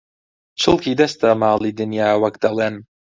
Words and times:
«چڵکی 0.61 0.93
دەستە 0.99 1.29
ماڵی 1.41 1.71
دنیا» 1.79 2.09
وەک 2.21 2.35
دەڵێن 2.43 2.75